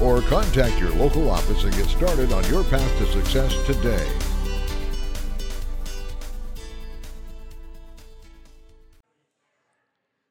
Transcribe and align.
or 0.00 0.20
contact 0.22 0.78
your 0.78 0.90
local 0.92 1.30
office 1.30 1.64
and 1.64 1.74
get 1.74 1.86
started 1.86 2.32
on 2.32 2.44
your 2.48 2.64
path 2.64 2.98
to 2.98 3.06
success 3.06 3.54
today. 3.66 4.06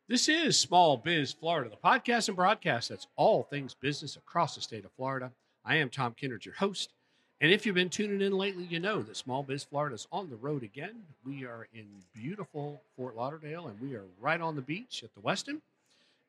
This 0.07 0.29
is 0.29 0.59
Small 0.59 0.97
Biz 0.97 1.33
Florida, 1.33 1.69
the 1.69 1.75
podcast 1.77 2.27
and 2.27 2.37
broadcast 2.37 2.89
that's 2.89 3.07
all 3.15 3.43
things 3.43 3.73
business 3.73 4.15
across 4.15 4.55
the 4.55 4.61
state 4.61 4.85
of 4.85 4.91
Florida. 4.91 5.31
I 5.65 5.77
am 5.77 5.89
Tom 5.89 6.13
Kindred, 6.15 6.45
your 6.45 6.53
host. 6.53 6.93
And 7.41 7.51
if 7.51 7.65
you've 7.65 7.75
been 7.75 7.89
tuning 7.89 8.21
in 8.21 8.31
lately, 8.31 8.63
you 8.63 8.79
know 8.79 9.01
that 9.01 9.17
Small 9.17 9.43
Biz 9.43 9.63
Florida 9.63 9.95
is 9.95 10.07
on 10.11 10.29
the 10.29 10.35
road 10.35 10.63
again. 10.63 11.01
We 11.25 11.43
are 11.43 11.67
in 11.73 11.87
beautiful 12.13 12.81
Fort 12.95 13.15
Lauderdale 13.15 13.67
and 13.67 13.79
we 13.81 13.95
are 13.95 14.05
right 14.21 14.39
on 14.39 14.55
the 14.55 14.61
beach 14.61 15.03
at 15.03 15.13
the 15.15 15.21
Westin. 15.21 15.59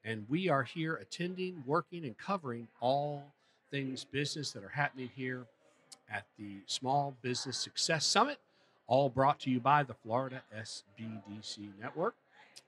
And 0.06 0.24
we 0.28 0.48
are 0.48 0.62
here 0.62 0.94
attending, 0.94 1.64
working, 1.66 2.04
and 2.04 2.16
covering 2.16 2.68
all 2.80 3.24
things 3.72 4.04
business 4.04 4.52
that 4.52 4.62
are 4.62 4.68
happening 4.68 5.10
here 5.16 5.46
at 6.08 6.22
the 6.38 6.58
Small 6.66 7.16
Business 7.22 7.58
Success 7.58 8.06
Summit, 8.06 8.38
all 8.86 9.08
brought 9.08 9.40
to 9.40 9.50
you 9.50 9.58
by 9.58 9.82
the 9.82 9.94
Florida 9.94 10.42
SBDC 10.56 11.70
Network. 11.80 12.14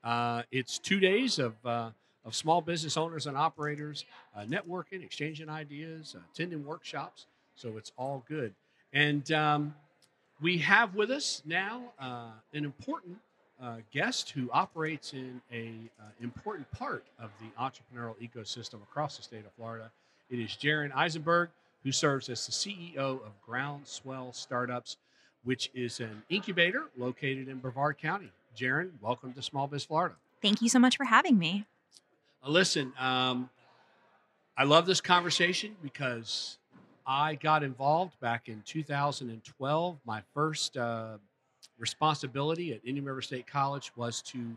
Uh, 0.03 0.43
it's 0.51 0.79
two 0.79 0.99
days 0.99 1.39
of, 1.39 1.53
uh, 1.65 1.91
of 2.25 2.35
small 2.35 2.59
business 2.59 2.97
owners 2.97 3.25
and 3.25 3.37
operators 3.37 4.03
uh, 4.35 4.41
networking, 4.41 5.01
exchanging 5.01 5.47
ideas, 5.47 6.17
attending 6.33 6.65
workshops. 6.65 7.25
So 7.55 7.77
it's 7.77 7.93
all 7.97 8.21
good. 8.27 8.53
And 8.91 9.31
um, 9.31 9.75
we 10.41 10.57
have 10.57 10.93
with 10.93 11.09
us 11.09 11.41
now 11.45 11.93
uh, 12.01 12.31
an 12.53 12.65
important 12.65 13.15
uh, 13.61 13.77
guest 13.91 14.31
who 14.31 14.49
operates 14.51 15.13
in 15.13 15.41
a 15.51 15.73
uh, 15.99 16.03
important 16.21 16.69
part 16.71 17.03
of 17.19 17.29
the 17.39 17.61
entrepreneurial 17.61 18.15
ecosystem 18.21 18.81
across 18.83 19.17
the 19.17 19.23
state 19.23 19.45
of 19.45 19.51
Florida. 19.57 19.91
It 20.29 20.39
is 20.39 20.51
Jarin 20.51 20.95
Eisenberg, 20.95 21.49
who 21.83 21.91
serves 21.91 22.29
as 22.29 22.45
the 22.45 22.51
CEO 22.51 22.97
of 22.97 23.31
Groundswell 23.45 24.33
Startups, 24.33 24.97
which 25.43 25.69
is 25.73 25.99
an 25.99 26.23
incubator 26.29 26.85
located 26.97 27.47
in 27.47 27.57
Brevard 27.57 27.97
County. 27.97 28.31
Jarin, 28.55 28.91
welcome 29.01 29.33
to 29.33 29.41
Small 29.41 29.67
Biz 29.67 29.85
Florida. 29.85 30.15
Thank 30.41 30.61
you 30.61 30.69
so 30.69 30.79
much 30.79 30.97
for 30.97 31.05
having 31.05 31.37
me. 31.37 31.65
Uh, 32.45 32.49
listen, 32.49 32.93
um, 32.99 33.49
I 34.57 34.63
love 34.63 34.85
this 34.85 35.01
conversation 35.01 35.75
because 35.81 36.57
I 37.05 37.35
got 37.35 37.63
involved 37.63 38.19
back 38.19 38.49
in 38.49 38.61
2012. 38.65 39.97
My 40.05 40.21
first 40.33 40.77
uh, 40.77 41.17
responsibility 41.79 42.73
at 42.73 42.81
Indian 42.85 43.05
River 43.05 43.21
State 43.21 43.47
College 43.47 43.91
was 43.95 44.21
to 44.23 44.55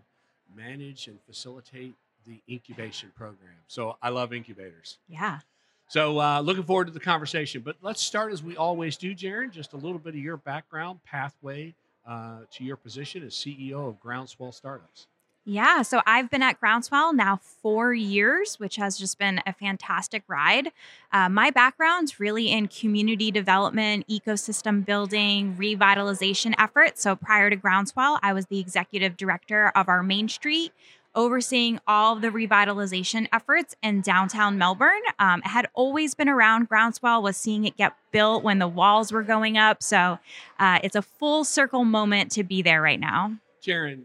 manage 0.55 1.07
and 1.09 1.19
facilitate 1.27 1.95
the 2.27 2.41
incubation 2.49 3.11
program. 3.17 3.55
So 3.69 3.97
I 4.03 4.11
love 4.11 4.33
incubators. 4.33 4.99
Yeah. 5.09 5.41
So 5.89 6.21
uh, 6.21 6.41
looking 6.41 6.63
forward 6.65 6.87
to 6.87 6.93
the 6.93 7.01
conversation. 7.01 7.63
But 7.63 7.77
let's 7.83 8.01
start 8.01 8.33
as 8.33 8.43
we 8.43 8.57
always 8.57 8.97
do, 8.97 9.15
Jarin. 9.15 9.51
Just 9.51 9.73
a 9.73 9.77
little 9.77 9.99
bit 9.99 10.15
of 10.15 10.21
your 10.21 10.37
background, 10.37 11.01
pathway 11.05 11.75
uh, 12.07 12.41
to 12.53 12.65
your 12.65 12.77
position 12.77 13.23
as 13.25 13.35
CEO 13.35 13.89
of 13.89 14.01
Groundswell 14.01 14.53
Startups. 14.53 15.07
Yeah, 15.45 15.83
so 15.83 16.03
I've 16.07 16.31
been 16.31 16.43
at 16.43 16.61
Groundswell 16.61 17.13
now 17.13 17.41
four 17.43 17.93
years, 17.93 18.61
which 18.61 18.77
has 18.77 18.97
just 18.97 19.19
been 19.19 19.41
a 19.45 19.53
fantastic 19.53 20.23
ride. 20.29 20.71
Uh, 21.13 21.29
my 21.29 21.51
background's 21.51 22.21
really 22.21 22.53
in 22.53 22.69
community 22.69 23.33
development, 23.33 24.07
ecosystem 24.09 24.85
building, 24.85 25.57
revitalization 25.57 26.55
efforts. 26.59 27.03
So 27.03 27.17
prior 27.17 27.51
to 27.51 27.57
Groundswell, 27.57 28.21
I 28.23 28.33
was 28.33 28.47
the 28.47 28.61
executive 28.61 29.17
director 29.17 29.73
of 29.75 29.89
our 29.89 30.05
Main 30.05 30.29
Street, 30.29 30.71
overseeing 31.17 31.81
all 31.89 32.15
the 32.15 32.29
revitalization 32.29 33.27
efforts 33.33 33.75
in 33.83 34.01
downtown 34.01 34.59
Melbourne. 34.59 35.03
Um, 35.19 35.43
I 35.45 35.49
had 35.49 35.67
always 35.75 36.15
been 36.15 36.29
around 36.29 36.69
Groundswell, 36.69 37.21
was 37.21 37.37
seeing 37.37 37.65
it 37.65 37.77
get 37.77 37.97
built 38.13 38.45
when 38.45 38.61
the 38.61 38.69
walls 38.69 39.11
were 39.11 39.25
going 39.25 39.59
up. 39.59 39.83
So 39.83 40.21
uh, 40.61 40.79
it's 40.85 40.95
a 40.95 41.03
full 41.03 41.43
circle 41.43 41.85
moment 41.85 42.31
to 42.33 42.45
be 42.45 42.63
there 42.63 42.81
right 42.81 43.01
now. 43.01 43.39
Jarin, 43.61 44.05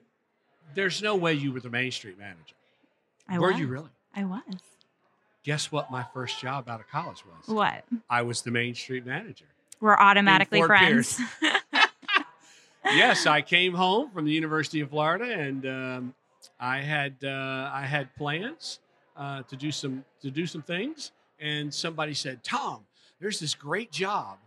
there's 0.78 1.02
no 1.02 1.16
way 1.16 1.34
you 1.34 1.52
were 1.52 1.60
the 1.60 1.70
Main 1.70 1.92
Street 1.92 2.18
manager. 2.18 2.56
I 3.28 3.40
were 3.40 3.52
was. 3.52 3.60
you 3.60 3.68
really? 3.68 3.90
I 4.16 4.24
was. 4.26 4.42
Guess 5.44 5.72
what 5.72 5.90
my 5.90 6.06
first 6.14 6.40
job 6.40 6.70
out 6.70 6.80
of 6.80 6.88
college 6.90 7.24
was? 7.26 7.54
What? 7.54 7.84
I 8.10 8.22
was 8.22 8.42
the 8.42 8.52
Main 8.52 8.76
Street 8.76 9.06
manager. 9.06 9.46
We're 9.80 9.96
automatically 9.96 10.62
friends. 10.62 11.20
yes, 12.86 13.26
I 13.26 13.42
came 13.42 13.74
home 13.74 14.10
from 14.12 14.26
the 14.26 14.32
University 14.32 14.82
of 14.82 14.90
Florida, 14.90 15.26
and 15.26 15.66
um, 15.66 16.14
I 16.60 16.80
had 16.80 17.16
uh, 17.24 17.72
I 17.74 17.86
had 17.86 18.14
plans 18.16 18.80
uh, 19.16 19.44
to 19.44 19.56
do 19.56 19.72
some 19.72 20.04
to 20.22 20.32
do 20.32 20.46
some 20.46 20.62
things. 20.62 21.12
And 21.40 21.74
somebody 21.74 22.14
said, 22.14 22.44
"Tom, 22.44 22.86
there's 23.20 23.40
this 23.40 23.54
great 23.56 23.92
job. 23.92 24.38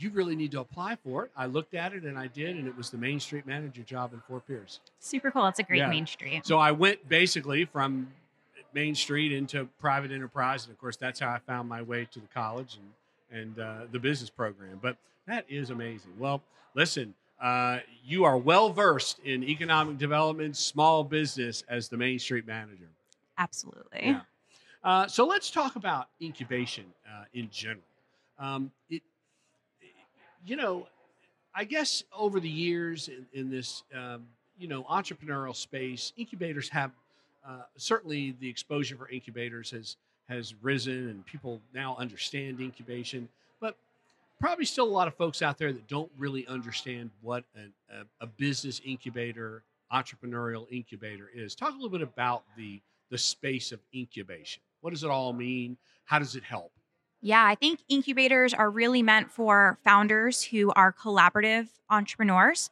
You 0.00 0.10
really 0.10 0.36
need 0.36 0.50
to 0.52 0.60
apply 0.60 0.96
for 0.96 1.24
it." 1.24 1.30
I 1.36 1.46
looked 1.46 1.74
at 1.74 1.92
it, 1.92 2.04
and 2.04 2.18
I 2.18 2.26
did, 2.26 2.56
and 2.56 2.66
it 2.66 2.76
was 2.76 2.90
the 2.90 2.98
Main 2.98 3.20
Street 3.20 3.46
manager 3.46 3.82
job 3.82 4.12
in 4.12 4.20
Fort 4.20 4.46
Pierce. 4.46 4.80
Super 4.98 5.30
cool. 5.30 5.44
That's 5.44 5.58
a 5.58 5.62
great 5.62 5.78
Yeah. 5.78 5.88
Main 5.88 6.06
Street. 6.06 6.46
So 6.46 6.58
I 6.58 6.72
went 6.72 7.08
basically 7.08 7.64
from 7.64 8.12
Main 8.72 8.94
Street 8.94 9.32
into 9.32 9.66
private 9.78 10.10
enterprise, 10.12 10.64
and 10.64 10.72
of 10.72 10.78
course, 10.80 10.96
that's 10.96 11.20
how 11.20 11.28
I 11.30 11.38
found 11.38 11.68
my 11.68 11.82
way 11.82 12.06
to 12.12 12.20
the 12.20 12.28
college 12.28 12.76
and 12.76 12.92
and 13.40 13.58
uh, 13.60 13.80
the 13.92 13.98
business 13.98 14.28
program. 14.30 14.78
But 14.82 14.96
that 15.26 15.44
is 15.48 15.70
amazing. 15.70 16.12
Well, 16.18 16.42
listen, 16.74 17.14
uh, 17.40 17.78
you 18.04 18.24
are 18.24 18.36
well 18.36 18.70
versed 18.70 19.20
in 19.20 19.44
economic 19.44 19.98
development, 19.98 20.56
small 20.56 21.04
business 21.04 21.62
as 21.68 21.88
the 21.88 21.96
Main 21.96 22.18
Street 22.18 22.46
manager. 22.46 22.88
Absolutely. 23.38 24.00
Yeah. 24.02 24.20
Uh, 24.82 25.06
so 25.06 25.26
let's 25.26 25.50
talk 25.50 25.76
about 25.76 26.08
incubation 26.20 26.84
uh, 27.06 27.24
in 27.34 27.48
general. 27.50 27.82
Um, 28.38 28.70
it, 28.88 29.02
you 30.44 30.56
know, 30.56 30.86
I 31.54 31.64
guess 31.64 32.04
over 32.16 32.40
the 32.40 32.48
years 32.48 33.08
in, 33.08 33.26
in 33.32 33.50
this, 33.50 33.82
um, 33.94 34.26
you 34.58 34.68
know, 34.68 34.84
entrepreneurial 34.84 35.54
space, 35.54 36.12
incubators 36.16 36.68
have 36.68 36.90
uh, 37.46 37.62
certainly 37.76 38.34
the 38.40 38.48
exposure 38.48 38.96
for 38.96 39.08
incubators 39.08 39.70
has 39.70 39.96
has 40.28 40.54
risen, 40.62 41.08
and 41.08 41.26
people 41.26 41.60
now 41.74 41.96
understand 41.98 42.60
incubation. 42.60 43.28
But 43.60 43.76
probably 44.38 44.64
still 44.64 44.86
a 44.86 44.88
lot 44.88 45.08
of 45.08 45.14
folks 45.14 45.42
out 45.42 45.58
there 45.58 45.72
that 45.72 45.88
don't 45.88 46.10
really 46.16 46.46
understand 46.46 47.10
what 47.20 47.42
an, 47.56 47.72
a, 47.92 48.24
a 48.24 48.26
business 48.26 48.80
incubator, 48.84 49.64
entrepreneurial 49.92 50.70
incubator 50.70 51.28
is. 51.34 51.56
Talk 51.56 51.70
a 51.70 51.74
little 51.74 51.88
bit 51.90 52.02
about 52.02 52.44
the 52.56 52.80
the 53.10 53.18
space 53.18 53.72
of 53.72 53.80
incubation. 53.94 54.62
What 54.82 54.90
does 54.90 55.02
it 55.02 55.10
all 55.10 55.32
mean? 55.32 55.76
How 56.04 56.18
does 56.18 56.36
it 56.36 56.44
help? 56.44 56.70
Yeah, 57.22 57.44
I 57.44 57.54
think 57.54 57.80
incubators 57.88 58.54
are 58.54 58.70
really 58.70 59.02
meant 59.02 59.30
for 59.30 59.78
founders 59.84 60.42
who 60.44 60.72
are 60.72 60.92
collaborative 60.92 61.68
entrepreneurs 61.90 62.70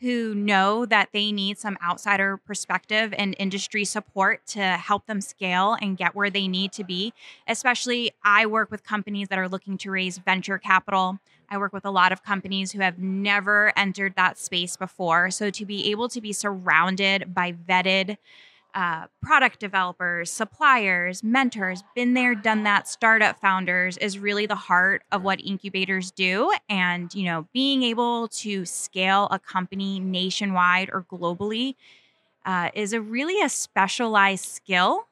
who 0.00 0.32
know 0.32 0.86
that 0.86 1.08
they 1.12 1.32
need 1.32 1.58
some 1.58 1.76
outsider 1.84 2.36
perspective 2.36 3.12
and 3.18 3.34
industry 3.40 3.84
support 3.84 4.46
to 4.46 4.60
help 4.62 5.06
them 5.06 5.20
scale 5.20 5.76
and 5.82 5.96
get 5.96 6.14
where 6.14 6.30
they 6.30 6.46
need 6.46 6.70
to 6.70 6.84
be. 6.84 7.12
Especially, 7.48 8.12
I 8.22 8.46
work 8.46 8.70
with 8.70 8.84
companies 8.84 9.26
that 9.28 9.40
are 9.40 9.48
looking 9.48 9.76
to 9.78 9.90
raise 9.90 10.18
venture 10.18 10.56
capital. 10.58 11.18
I 11.50 11.58
work 11.58 11.72
with 11.72 11.84
a 11.84 11.90
lot 11.90 12.12
of 12.12 12.22
companies 12.22 12.70
who 12.70 12.78
have 12.78 13.00
never 13.00 13.72
entered 13.76 14.14
that 14.14 14.38
space 14.38 14.76
before. 14.76 15.32
So, 15.32 15.50
to 15.50 15.66
be 15.66 15.90
able 15.90 16.08
to 16.10 16.20
be 16.20 16.32
surrounded 16.32 17.34
by 17.34 17.52
vetted, 17.52 18.18
uh, 18.74 19.06
product 19.22 19.60
developers, 19.60 20.30
suppliers, 20.30 21.22
mentors, 21.22 21.82
been 21.94 22.14
there, 22.14 22.34
done 22.34 22.62
that, 22.64 22.86
startup 22.86 23.40
founders 23.40 23.96
is 23.96 24.18
really 24.18 24.46
the 24.46 24.54
heart 24.54 25.02
of 25.10 25.22
what 25.22 25.40
incubators 25.40 26.10
do. 26.10 26.52
And, 26.68 27.12
you 27.14 27.24
know, 27.24 27.48
being 27.52 27.82
able 27.82 28.28
to 28.28 28.64
scale 28.64 29.28
a 29.30 29.38
company 29.38 29.98
nationwide 29.98 30.90
or 30.92 31.04
globally 31.10 31.74
uh, 32.44 32.70
is 32.74 32.92
a 32.92 33.00
really 33.00 33.42
a 33.42 33.48
specialized 33.48 34.44
skill. 34.44 35.06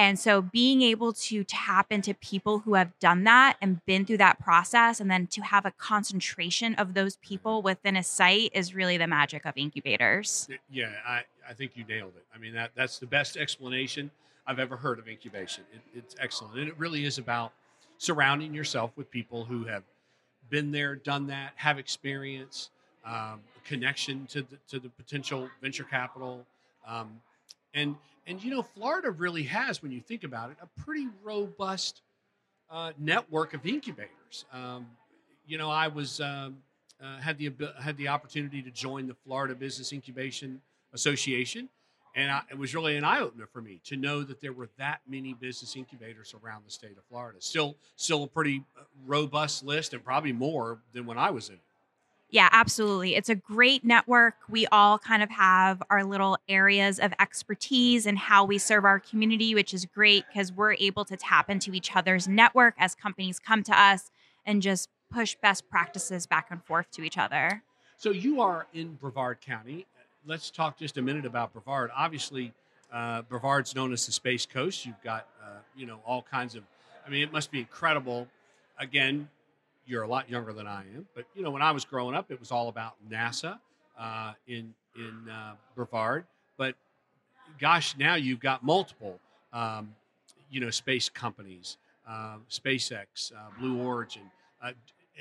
And 0.00 0.18
so 0.18 0.40
being 0.40 0.80
able 0.80 1.12
to 1.12 1.44
tap 1.44 1.92
into 1.92 2.14
people 2.14 2.60
who 2.60 2.72
have 2.72 2.98
done 3.00 3.24
that 3.24 3.58
and 3.60 3.84
been 3.84 4.06
through 4.06 4.16
that 4.16 4.40
process, 4.40 4.98
and 4.98 5.10
then 5.10 5.26
to 5.26 5.42
have 5.42 5.66
a 5.66 5.72
concentration 5.72 6.74
of 6.76 6.94
those 6.94 7.16
people 7.16 7.60
within 7.60 7.96
a 7.96 8.02
site 8.02 8.50
is 8.54 8.74
really 8.74 8.96
the 8.96 9.06
magic 9.06 9.44
of 9.44 9.58
incubators. 9.58 10.48
Yeah, 10.70 10.88
I, 11.06 11.24
I 11.46 11.52
think 11.52 11.72
you 11.74 11.84
nailed 11.86 12.14
it. 12.16 12.24
I 12.34 12.38
mean, 12.38 12.54
that, 12.54 12.70
that's 12.74 12.98
the 12.98 13.04
best 13.04 13.36
explanation 13.36 14.10
I've 14.46 14.58
ever 14.58 14.74
heard 14.74 14.98
of 14.98 15.06
incubation. 15.06 15.64
It, 15.70 15.98
it's 15.98 16.16
excellent. 16.18 16.58
And 16.58 16.66
it 16.66 16.78
really 16.78 17.04
is 17.04 17.18
about 17.18 17.52
surrounding 17.98 18.54
yourself 18.54 18.92
with 18.96 19.10
people 19.10 19.44
who 19.44 19.64
have 19.64 19.82
been 20.48 20.72
there, 20.72 20.96
done 20.96 21.26
that, 21.26 21.52
have 21.56 21.78
experience, 21.78 22.70
um, 23.04 23.40
connection 23.66 24.24
to 24.28 24.40
the, 24.40 24.56
to 24.70 24.80
the 24.80 24.88
potential 24.88 25.50
venture 25.60 25.84
capital, 25.84 26.46
um, 26.88 27.20
and 27.74 27.96
and 28.26 28.42
you 28.42 28.50
know 28.50 28.62
Florida 28.62 29.10
really 29.10 29.44
has, 29.44 29.82
when 29.82 29.92
you 29.92 30.00
think 30.00 30.24
about 30.24 30.50
it, 30.50 30.56
a 30.62 30.82
pretty 30.82 31.08
robust 31.22 32.02
uh, 32.70 32.92
network 32.98 33.54
of 33.54 33.66
incubators. 33.66 34.44
Um, 34.52 34.86
you 35.46 35.58
know, 35.58 35.70
I 35.70 35.88
was 35.88 36.20
um, 36.20 36.58
uh, 37.02 37.18
had 37.18 37.38
the 37.38 37.52
had 37.80 37.96
the 37.96 38.08
opportunity 38.08 38.62
to 38.62 38.70
join 38.70 39.06
the 39.06 39.14
Florida 39.14 39.54
Business 39.54 39.92
Incubation 39.92 40.60
Association, 40.92 41.68
and 42.14 42.30
I, 42.30 42.42
it 42.50 42.58
was 42.58 42.74
really 42.74 42.96
an 42.96 43.04
eye 43.04 43.20
opener 43.20 43.46
for 43.46 43.60
me 43.60 43.80
to 43.84 43.96
know 43.96 44.22
that 44.22 44.40
there 44.40 44.52
were 44.52 44.68
that 44.78 45.00
many 45.08 45.34
business 45.34 45.76
incubators 45.76 46.34
around 46.42 46.64
the 46.64 46.70
state 46.70 46.96
of 46.96 47.04
Florida. 47.08 47.38
Still, 47.40 47.76
still 47.96 48.24
a 48.24 48.28
pretty 48.28 48.62
uh, 48.78 48.82
robust 49.06 49.64
list, 49.64 49.92
and 49.92 50.04
probably 50.04 50.32
more 50.32 50.78
than 50.92 51.06
when 51.06 51.18
I 51.18 51.30
was 51.30 51.48
in 51.48 51.56
it. 51.56 51.60
Yeah, 52.32 52.48
absolutely. 52.52 53.16
It's 53.16 53.28
a 53.28 53.34
great 53.34 53.84
network. 53.84 54.34
We 54.48 54.66
all 54.68 54.98
kind 54.98 55.22
of 55.22 55.30
have 55.30 55.82
our 55.90 56.04
little 56.04 56.38
areas 56.48 57.00
of 57.00 57.12
expertise 57.18 58.06
and 58.06 58.16
how 58.16 58.44
we 58.44 58.56
serve 58.58 58.84
our 58.84 59.00
community, 59.00 59.54
which 59.54 59.74
is 59.74 59.84
great 59.84 60.24
because 60.28 60.52
we're 60.52 60.74
able 60.74 61.04
to 61.06 61.16
tap 61.16 61.50
into 61.50 61.72
each 61.72 61.94
other's 61.96 62.28
network 62.28 62.74
as 62.78 62.94
companies 62.94 63.40
come 63.40 63.64
to 63.64 63.78
us 63.78 64.12
and 64.46 64.62
just 64.62 64.88
push 65.12 65.34
best 65.42 65.68
practices 65.68 66.26
back 66.26 66.46
and 66.50 66.64
forth 66.64 66.88
to 66.92 67.02
each 67.02 67.18
other. 67.18 67.62
So 67.96 68.10
you 68.10 68.40
are 68.40 68.66
in 68.72 68.94
Brevard 68.94 69.40
County. 69.40 69.86
Let's 70.24 70.50
talk 70.50 70.78
just 70.78 70.98
a 70.98 71.02
minute 71.02 71.26
about 71.26 71.52
Brevard. 71.52 71.90
Obviously, 71.96 72.52
uh, 72.92 73.22
Brevard's 73.22 73.74
known 73.74 73.92
as 73.92 74.06
the 74.06 74.12
Space 74.12 74.46
Coast. 74.46 74.86
You've 74.86 75.02
got, 75.02 75.26
uh, 75.42 75.58
you 75.76 75.86
know, 75.86 75.98
all 76.06 76.22
kinds 76.22 76.54
of. 76.54 76.62
I 77.04 77.10
mean, 77.10 77.22
it 77.22 77.32
must 77.32 77.50
be 77.50 77.58
incredible. 77.58 78.28
Again, 78.78 79.28
you're 79.86 80.02
a 80.02 80.08
lot 80.08 80.30
younger 80.30 80.52
than 80.52 80.66
I 80.66 80.82
am, 80.94 81.06
but 81.14 81.24
you 81.34 81.42
know, 81.42 81.50
when 81.50 81.62
I 81.62 81.72
was 81.72 81.84
growing 81.84 82.14
up, 82.14 82.30
it 82.30 82.38
was 82.38 82.50
all 82.50 82.68
about 82.68 82.94
NASA 83.10 83.58
uh, 83.98 84.32
in 84.46 84.74
in 84.96 85.28
uh, 85.30 85.52
Brevard. 85.74 86.24
But 86.56 86.74
gosh, 87.58 87.96
now 87.98 88.14
you've 88.14 88.40
got 88.40 88.62
multiple, 88.64 89.18
um, 89.52 89.94
you 90.50 90.60
know, 90.60 90.70
space 90.70 91.08
companies, 91.08 91.76
uh, 92.08 92.36
SpaceX, 92.50 93.32
Blue 93.58 93.78
Origin, 93.80 94.30
uh, 94.62 94.72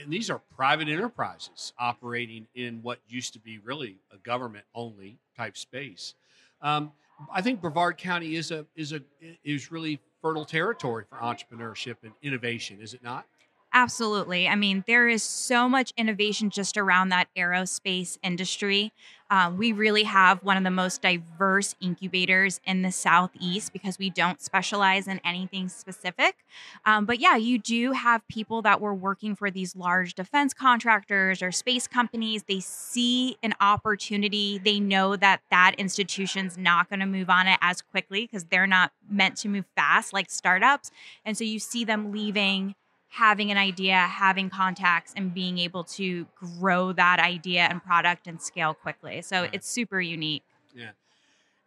and 0.02 0.12
these 0.12 0.30
are 0.30 0.40
private 0.56 0.88
enterprises 0.88 1.74
operating 1.78 2.48
in 2.56 2.80
what 2.82 3.00
used 3.08 3.34
to 3.34 3.40
be 3.40 3.60
really 3.60 3.98
a 4.14 4.18
government-only 4.18 5.18
type 5.36 5.58
space. 5.58 6.16
Um, 6.62 6.92
I 7.34 7.42
think 7.42 7.60
Brevard 7.62 7.98
County 7.98 8.36
is 8.36 8.52
a 8.52 8.66
is 8.76 8.94
a 8.94 9.02
is 9.44 9.72
really 9.72 10.00
fertile 10.22 10.46
territory 10.46 11.06
for 11.10 11.18
entrepreneurship 11.18 11.96
and 12.04 12.12
innovation, 12.22 12.80
is 12.82 12.94
it 12.94 13.04
not? 13.04 13.26
Absolutely. 13.72 14.48
I 14.48 14.56
mean, 14.56 14.84
there 14.88 15.08
is 15.08 15.22
so 15.22 15.70
much 15.70 15.94
innovation 15.96 16.50
just 16.50 16.76
around 16.76 17.10
that 17.10 17.28
aerospace 17.38 18.18
industry. 18.24 18.92
Uh, 19.30 19.54
we 19.56 19.72
really 19.72 20.02
have 20.04 20.42
one 20.44 20.58
of 20.58 20.64
the 20.64 20.72
most 20.72 21.04
diverse 21.04 21.76
incubators 21.80 22.60
in 22.66 22.82
the 22.82 22.92
Southeast 22.92 23.72
because 23.72 24.00
we 24.00 24.10
don't 24.10 24.42
specialize 24.42 25.08
in 25.08 25.22
anything 25.24 25.70
specific. 25.70 26.36
Um, 26.84 27.06
but 27.06 27.20
yeah, 27.20 27.36
you 27.36 27.60
do 27.60 27.92
have 27.92 28.28
people 28.28 28.64
that 28.64 28.82
were 28.82 28.96
working 28.96 29.36
for 29.36 29.52
these 29.52 29.76
large 29.76 30.16
defense 30.16 30.52
contractors 30.56 31.44
or 31.44 31.52
space 31.52 31.88
companies. 31.88 32.46
They 32.48 32.62
see 32.62 33.38
an 33.44 33.54
opportunity. 33.62 34.58
They 34.58 34.80
know 34.80 35.16
that 35.16 35.42
that 35.52 35.76
institution's 35.78 36.58
not 36.58 36.90
going 36.90 37.02
to 37.02 37.06
move 37.06 37.30
on 37.30 37.46
it 37.46 37.60
as 37.62 37.84
quickly 37.84 38.22
because 38.22 38.46
they're 38.46 38.66
not 38.66 38.94
meant 39.08 39.38
to 39.38 39.48
move 39.48 39.66
fast 39.76 40.12
like 40.12 40.32
startups. 40.32 40.90
And 41.24 41.38
so 41.38 41.44
you 41.44 41.60
see 41.60 41.86
them 41.86 42.12
leaving 42.12 42.74
having 43.10 43.52
an 43.52 43.58
idea, 43.58 43.96
having 43.96 44.50
contacts, 44.50 45.14
and 45.16 45.34
being 45.34 45.58
able 45.58 45.84
to 45.84 46.28
grow 46.36 46.94
that 46.94 47.20
idea 47.20 47.62
and 47.62 47.84
product 47.84 48.28
and 48.28 48.42
scale 48.42 48.74
quickly. 48.74 49.22
So 49.22 49.42
right. 49.42 49.50
it's 49.54 49.70
super 49.70 50.00
unique. 50.00 50.44
Yeah. 50.76 50.92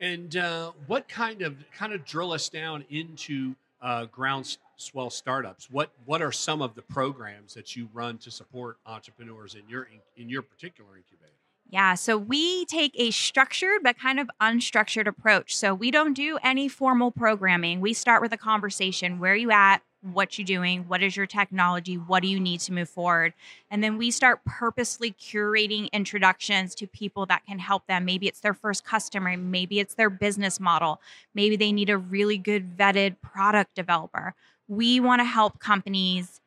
And 0.01 0.37
uh, 0.37 0.73
what 0.87 1.09
kind 1.09 1.43
of 1.43 1.57
kind 1.77 1.93
of 1.93 2.05
drill 2.05 2.33
us 2.33 2.49
down 2.49 2.85
into 2.91 3.55
uh, 3.81 4.07
groundswell 4.07 5.11
startups? 5.11 5.69
What 5.71 5.91
what 6.05 6.23
are 6.23 6.33
some 6.33 6.63
of 6.63 6.75
the 6.75 6.83
programs 6.83 7.55
that 7.55 7.77
you 7.77 7.89
run 7.93 8.19
to 8.19 8.31
support 8.31 8.79
entrepreneurs 8.87 9.55
in 9.55 9.63
your 9.69 9.89
in 10.17 10.29
your 10.29 10.43
particular 10.43 10.97
incubator? 10.97 11.33
Yeah, 11.69 11.95
so 11.95 12.19
we 12.19 12.67
take 12.67 12.93
a 12.97 13.11
structured 13.11 13.83
but 13.83 13.99
kind 13.99 14.21
of 14.21 14.31
unstructured 14.41 15.07
approach. 15.07 15.57
So 15.57 15.75
we 15.75 15.91
don't 15.91 16.13
do 16.13 16.39
any 16.43 16.69
formal 16.69 17.11
programming. 17.11 17.81
We 17.81 17.95
start 17.95 18.21
with 18.21 18.33
a 18.33 18.37
conversation. 18.37 19.19
Where 19.19 19.33
are 19.33 19.37
you 19.37 19.51
at? 19.51 19.83
What 20.03 20.37
you're 20.37 20.45
doing, 20.45 20.85
what 20.89 21.03
is 21.03 21.17
your 21.17 21.27
technology, 21.27 21.95
what 21.97 22.23
do 22.23 22.29
you 22.29 22.39
need 22.39 22.61
to 22.61 22.73
move 22.73 22.89
forward. 22.89 23.33
And 23.71 23.83
then 23.83 23.97
we 23.97 24.11
start 24.11 24.45
purposely 24.45 25.13
curating 25.13 25.91
introductions 25.93 26.75
to 26.77 26.87
people 26.87 27.25
that 27.27 27.47
can 27.47 27.59
help 27.59 27.87
them. 27.87 28.05
Maybe 28.05 28.27
it's 28.27 28.41
their 28.41 28.55
first 28.55 28.85
customer, 28.85 29.37
maybe 29.37 29.81
it's 29.81 29.95
their 29.95 30.11
business 30.11 30.61
model, 30.61 31.01
maybe 31.35 31.57
they 31.57 31.73
need 31.73 31.89
a 31.89 31.97
really 31.97 32.37
good 32.37 32.77
vetted 32.77 33.17
product 33.23 33.75
developer. 33.75 34.35
We 34.69 35.01
want 35.01 35.21
to 35.21 35.25
help 35.25 35.59
companies 35.59 36.42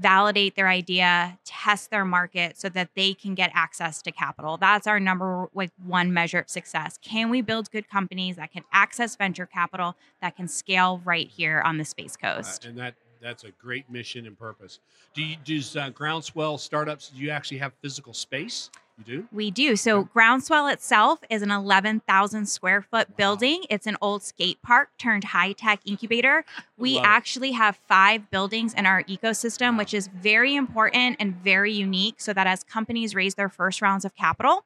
validate 0.00 0.56
their 0.56 0.68
idea, 0.68 1.38
test 1.44 1.90
their 1.90 2.04
market 2.04 2.58
so 2.58 2.68
that 2.70 2.90
they 2.96 3.12
can 3.14 3.34
get 3.34 3.50
access 3.54 4.00
to 4.02 4.10
capital. 4.10 4.56
That's 4.56 4.86
our 4.86 4.98
number 4.98 5.48
like 5.54 5.70
one 5.84 6.12
measure 6.12 6.40
of 6.40 6.48
success. 6.48 6.98
Can 7.02 7.30
we 7.30 7.42
build 7.42 7.70
good 7.70 7.88
companies 7.88 8.36
that 8.36 8.52
can 8.52 8.64
access 8.72 9.14
venture 9.16 9.46
capital 9.46 9.96
that 10.22 10.36
can 10.36 10.48
scale 10.48 11.00
right 11.04 11.28
here 11.28 11.60
on 11.64 11.78
the 11.78 11.84
Space 11.84 12.16
Coast? 12.16 12.64
Uh, 12.64 12.70
and 12.70 12.78
that 12.78 12.94
that's 13.20 13.44
a 13.44 13.50
great 13.50 13.90
mission 13.90 14.26
and 14.26 14.38
purpose. 14.38 14.80
Do 15.14 15.22
you 15.22 15.36
does 15.44 15.76
uh, 15.76 15.90
Groundswell 15.90 16.58
startups? 16.58 17.10
Do 17.10 17.20
you 17.20 17.30
actually 17.30 17.58
have 17.58 17.74
physical 17.82 18.14
space? 18.14 18.70
You 19.06 19.16
do? 19.16 19.28
We 19.32 19.50
do. 19.50 19.76
So, 19.76 20.04
Groundswell 20.04 20.72
itself 20.72 21.20
is 21.30 21.42
an 21.42 21.50
11,000 21.50 22.46
square 22.46 22.82
foot 22.82 23.08
wow. 23.10 23.14
building. 23.16 23.64
It's 23.70 23.86
an 23.86 23.96
old 24.00 24.22
skate 24.22 24.60
park 24.62 24.90
turned 24.98 25.24
high 25.24 25.52
tech 25.52 25.80
incubator. 25.84 26.44
We 26.76 26.94
Love 26.94 27.04
actually 27.04 27.50
it. 27.50 27.56
have 27.56 27.78
five 27.88 28.30
buildings 28.30 28.72
in 28.72 28.86
our 28.86 29.02
ecosystem, 29.02 29.76
which 29.76 29.92
is 29.92 30.08
very 30.08 30.56
important 30.56 31.16
and 31.20 31.36
very 31.36 31.72
unique 31.72 32.22
so 32.22 32.32
that 32.32 32.46
as 32.46 32.64
companies 32.64 33.14
raise 33.14 33.34
their 33.34 33.50
first 33.50 33.82
rounds 33.82 34.06
of 34.06 34.14
capital, 34.14 34.64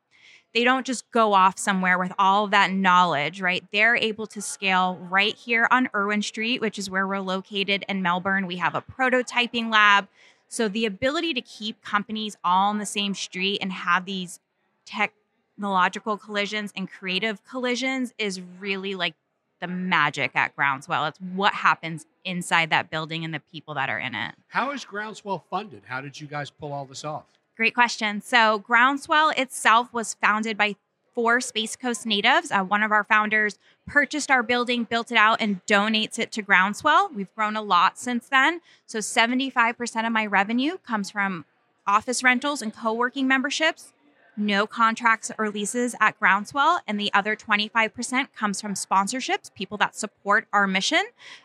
they 0.55 0.63
don't 0.63 0.87
just 0.87 1.11
go 1.11 1.33
off 1.33 1.59
somewhere 1.59 1.99
with 1.99 2.13
all 2.17 2.47
that 2.47 2.71
knowledge, 2.71 3.41
right? 3.41 3.65
They're 3.73 3.97
able 3.97 4.29
to 4.29 4.41
scale 4.41 4.97
right 5.11 5.35
here 5.35 5.67
on 5.73 5.89
Erwin 5.93 6.23
Street, 6.23 6.61
which 6.61 6.79
is 6.79 6.89
where 6.89 7.09
we're 7.09 7.19
located 7.19 7.85
in 7.89 8.01
Melbourne. 8.01 8.47
We 8.47 8.57
have 8.57 8.77
a 8.77 8.81
prototyping 8.83 9.73
lab. 9.73 10.07
So 10.55 10.69
the 10.69 10.87
ability 10.87 11.35
to 11.35 11.41
keep 11.41 11.83
companies 11.83 12.37
all 12.45 12.71
on 12.71 12.79
the 12.79 12.87
same 12.87 13.15
street 13.15 13.59
and 13.61 13.73
have 13.73 14.05
these 14.05 14.39
technological 14.87 16.17
collisions 16.17 16.73
and 16.77 16.89
creative 16.89 17.45
collisions 17.45 18.15
is 18.19 18.41
really 18.61 18.95
like 18.95 19.15
the 19.61 19.67
magic 19.67 20.31
at 20.37 20.55
Groundswell. 20.55 21.09
It's 21.09 21.19
what 21.19 21.55
happens 21.55 22.07
inside 22.25 22.71
that 22.71 22.89
building 22.89 23.25
and 23.25 23.35
the 23.35 23.41
people 23.41 23.75
that 23.75 23.89
are 23.89 23.99
in 23.99 24.15
it. 24.15 24.37
How 24.49 24.71
is 24.71 24.85
Groundswell 24.85 25.43
funded? 25.51 25.83
How 25.87 26.01
did 26.01 26.21
you 26.21 26.29
guys 26.29 26.51
pull 26.51 26.73
all 26.73 26.85
this 26.85 27.05
off? 27.05 27.25
Great 27.57 27.75
question. 27.75 28.21
So, 28.21 28.61
Groundswell 28.61 29.31
itself 29.37 29.93
was 29.93 30.15
founded 30.15 30.57
by 30.57 30.77
four 31.15 31.41
Space 31.41 31.77
Coast 31.77 32.07
natives. 32.07 32.51
Uh, 32.51 32.63
one 32.63 32.83
of 32.83 32.93
our 32.93 33.05
founders 33.05 33.59
purchased 33.87 34.31
our 34.31 34.43
building, 34.43 34.85
built 34.85 35.13
it 35.13 35.19
out, 35.19 35.41
and 35.41 35.65
donates 35.67 36.19
it 36.19 36.33
to 36.33 36.43
Groundswell. 36.43 37.11
We've 37.15 37.33
grown 37.35 37.57
a 37.57 37.63
lot 37.63 37.99
since 37.99 38.29
then. 38.29 38.61
So 38.87 38.99
75% 38.99 40.07
of 40.07 40.13
my 40.13 40.27
revenue 40.27 40.79
comes 40.79 41.11
from 41.11 41.45
office 41.87 42.23
rentals 42.23 42.63
and 42.63 42.75
co 42.75 42.93
working 42.93 43.29
memberships. 43.29 43.93
No 44.37 44.67
contracts 44.67 45.31
or 45.39 45.49
leases 45.49 45.95
at 46.01 46.19
Groundswell, 46.19 46.81
and 46.89 46.99
the 46.99 47.13
other 47.15 47.37
25% 47.37 48.33
comes 48.35 48.61
from 48.61 48.75
sponsorships, 48.75 49.55
people 49.55 49.79
that 49.79 49.95
support 49.95 50.49
our 50.53 50.67
mission 50.67 51.05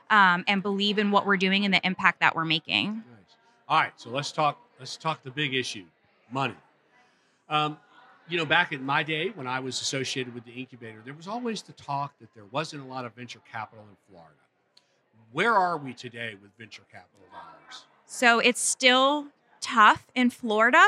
um, 0.10 0.44
and 0.48 0.64
believe 0.64 0.98
in 0.98 1.12
what 1.12 1.28
we're 1.28 1.38
doing 1.38 1.66
and 1.66 1.74
the 1.74 1.86
impact 1.86 2.20
that 2.22 2.36
we're 2.36 2.46
making. 2.46 2.96
Nice. 2.96 3.04
All 3.68 3.80
right, 3.80 3.94
so 3.96 4.10
let's 4.10 4.32
talk. 4.32 4.60
Let's 4.80 4.98
talk 4.98 5.22
the 5.22 5.30
big 5.30 5.54
issue, 5.54 5.84
money. 6.32 6.56
Um, 7.48 7.78
you 8.30 8.38
know, 8.38 8.46
back 8.46 8.72
in 8.72 8.84
my 8.84 9.04
day 9.04 9.30
when 9.30 9.48
I 9.48 9.60
was 9.60 9.82
associated 9.82 10.34
with 10.34 10.46
the 10.46 10.52
incubator, 10.52 11.02
there 11.04 11.14
was 11.14 11.28
always 11.28 11.62
the 11.64 11.74
talk 11.74 12.14
that 12.20 12.34
there 12.36 12.46
wasn't 12.52 12.84
a 12.84 12.86
lot 12.86 13.06
of 13.06 13.14
venture 13.14 13.42
capital 13.52 13.84
in 13.90 13.98
Florida. 14.08 14.34
Where 15.32 15.56
are 15.56 15.78
we 15.78 15.94
today 15.94 16.36
with 16.42 16.52
venture 16.58 16.84
capital 16.92 17.26
dollars? 17.32 17.86
So 18.06 18.40
it's 18.40 18.62
still 18.62 19.28
tough 19.62 20.08
in 20.16 20.30
Florida, 20.30 20.84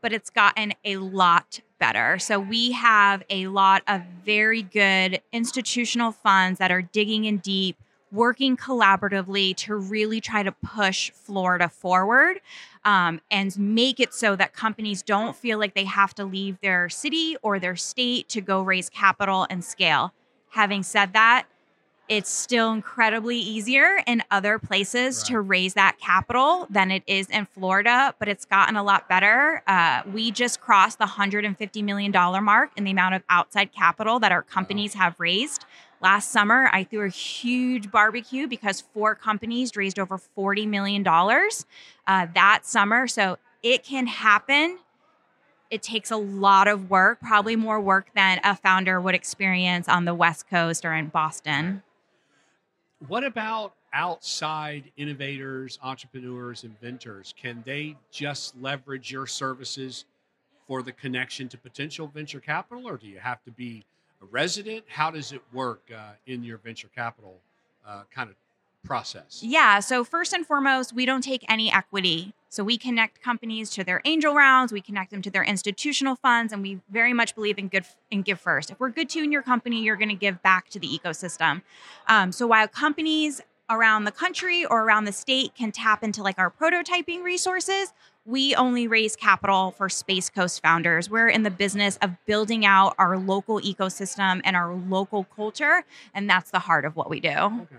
but 0.00 0.12
it's 0.12 0.30
gotten 0.30 0.72
a 0.84 0.96
lot 0.96 1.60
better. 1.78 2.18
So 2.18 2.38
we 2.38 2.72
have 2.72 3.22
a 3.30 3.46
lot 3.48 3.82
of 3.86 4.02
very 4.24 4.62
good 4.62 5.20
institutional 5.32 6.12
funds 6.12 6.58
that 6.58 6.70
are 6.70 6.82
digging 6.82 7.24
in 7.24 7.38
deep 7.38 7.76
working 8.12 8.56
collaboratively 8.56 9.56
to 9.56 9.74
really 9.74 10.20
try 10.20 10.42
to 10.42 10.52
push 10.52 11.10
Florida 11.12 11.68
forward 11.68 12.40
um, 12.84 13.20
and 13.30 13.58
make 13.58 13.98
it 13.98 14.12
so 14.12 14.36
that 14.36 14.52
companies 14.52 15.02
don't 15.02 15.34
feel 15.34 15.58
like 15.58 15.74
they 15.74 15.84
have 15.84 16.14
to 16.14 16.24
leave 16.24 16.60
their 16.60 16.88
city 16.88 17.36
or 17.42 17.58
their 17.58 17.74
state 17.74 18.28
to 18.28 18.40
go 18.40 18.62
raise 18.62 18.90
capital 18.90 19.46
and 19.48 19.64
scale. 19.64 20.12
Having 20.50 20.82
said 20.82 21.14
that, 21.14 21.46
it's 22.08 22.28
still 22.30 22.72
incredibly 22.72 23.38
easier 23.38 24.02
in 24.06 24.22
other 24.30 24.58
places 24.58 25.18
Right. 25.18 25.26
to 25.28 25.40
raise 25.40 25.74
that 25.74 25.98
capital 25.98 26.66
than 26.68 26.90
it 26.90 27.02
is 27.06 27.28
in 27.28 27.46
Florida, 27.46 28.14
but 28.18 28.28
it's 28.28 28.44
gotten 28.44 28.76
a 28.76 28.82
lot 28.82 29.08
better. 29.08 29.62
Uh, 29.66 30.02
we 30.12 30.30
just 30.30 30.60
crossed 30.60 30.98
the 30.98 31.06
$150 31.06 31.82
million 31.82 32.12
mark 32.44 32.70
in 32.76 32.84
the 32.84 32.90
amount 32.90 33.14
of 33.14 33.22
outside 33.28 33.72
capital 33.72 34.18
that 34.18 34.32
our 34.32 34.42
companies 34.42 34.94
have 34.94 35.18
raised. 35.18 35.64
Last 36.00 36.30
summer, 36.32 36.68
I 36.72 36.82
threw 36.84 37.06
a 37.06 37.08
huge 37.08 37.90
barbecue 37.90 38.48
because 38.48 38.80
four 38.80 39.14
companies 39.14 39.76
raised 39.76 39.98
over 39.98 40.18
$40 40.36 40.66
million 40.66 41.06
uh, 41.06 42.26
that 42.34 42.66
summer. 42.66 43.06
So 43.06 43.38
it 43.62 43.84
can 43.84 44.08
happen. 44.08 44.78
It 45.70 45.82
takes 45.82 46.10
a 46.10 46.16
lot 46.16 46.66
of 46.68 46.90
work, 46.90 47.20
probably 47.20 47.56
more 47.56 47.80
work 47.80 48.08
than 48.14 48.40
a 48.44 48.54
founder 48.56 49.00
would 49.00 49.14
experience 49.14 49.88
on 49.88 50.04
the 50.04 50.14
West 50.14 50.50
Coast 50.50 50.84
or 50.84 50.92
in 50.92 51.06
Boston. 51.06 51.82
What 53.08 53.24
about 53.24 53.74
outside 53.92 54.84
innovators, 54.96 55.78
entrepreneurs, 55.82 56.62
inventors? 56.62 57.34
Can 57.36 57.62
they 57.66 57.96
just 58.12 58.54
leverage 58.60 59.10
your 59.10 59.26
services 59.26 60.04
for 60.68 60.82
the 60.82 60.92
connection 60.92 61.48
to 61.48 61.58
potential 61.58 62.06
venture 62.06 62.38
capital, 62.38 62.86
or 62.86 62.96
do 62.96 63.08
you 63.08 63.18
have 63.18 63.42
to 63.42 63.50
be 63.50 63.84
a 64.22 64.26
resident? 64.26 64.84
How 64.88 65.10
does 65.10 65.32
it 65.32 65.42
work 65.52 65.82
uh, 65.92 66.12
in 66.26 66.44
your 66.44 66.58
venture 66.58 66.88
capital 66.94 67.34
uh, 67.84 68.02
kind 68.14 68.30
of 68.30 68.36
process? 68.84 69.40
Yeah. 69.42 69.80
So, 69.80 70.04
first 70.04 70.32
and 70.32 70.46
foremost, 70.46 70.92
we 70.92 71.06
don't 71.06 71.22
take 71.22 71.44
any 71.48 71.72
equity. 71.72 72.34
So, 72.48 72.62
we 72.62 72.76
connect 72.76 73.22
companies 73.22 73.70
to 73.70 73.84
their 73.84 74.00
angel 74.04 74.34
rounds, 74.34 74.72
we 74.72 74.80
connect 74.80 75.10
them 75.10 75.22
to 75.22 75.30
their 75.30 75.44
institutional 75.44 76.16
funds, 76.16 76.52
and 76.52 76.62
we 76.62 76.80
very 76.90 77.12
much 77.12 77.34
believe 77.34 77.58
in 77.58 77.68
good 77.68 77.84
in 78.10 78.22
give 78.22 78.40
first. 78.40 78.70
If 78.70 78.80
we're 78.80 78.90
good 78.90 79.08
to 79.10 79.22
in 79.22 79.32
your 79.32 79.42
company, 79.42 79.82
you're 79.82 79.96
going 79.96 80.08
to 80.08 80.14
give 80.14 80.42
back 80.42 80.68
to 80.70 80.78
the 80.78 80.88
ecosystem. 80.88 81.62
Um, 82.08 82.32
so, 82.32 82.46
while 82.46 82.68
companies 82.68 83.40
around 83.70 84.04
the 84.04 84.12
country 84.12 84.64
or 84.66 84.82
around 84.82 85.04
the 85.04 85.12
state 85.12 85.54
can 85.54 85.72
tap 85.72 86.02
into 86.02 86.22
like 86.22 86.38
our 86.38 86.50
prototyping 86.50 87.22
resources, 87.22 87.92
we 88.24 88.54
only 88.54 88.86
raise 88.86 89.16
capital 89.16 89.72
for 89.72 89.88
Space 89.88 90.30
Coast 90.30 90.62
founders. 90.62 91.10
We're 91.10 91.28
in 91.28 91.42
the 91.42 91.50
business 91.50 91.98
of 92.02 92.10
building 92.26 92.64
out 92.64 92.94
our 92.98 93.18
local 93.18 93.60
ecosystem 93.60 94.40
and 94.44 94.54
our 94.54 94.74
local 94.74 95.24
culture, 95.24 95.84
and 96.14 96.30
that's 96.30 96.50
the 96.50 96.60
heart 96.60 96.84
of 96.84 96.94
what 96.94 97.10
we 97.10 97.18
do. 97.18 97.30
Okay. 97.30 97.76